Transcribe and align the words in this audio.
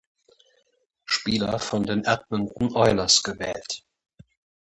Spieler 1.05 1.59
von 1.59 1.83
den 1.83 2.05
Edmonton 2.05 2.75
Oilers 2.75 3.21
gewählt. 3.21 3.83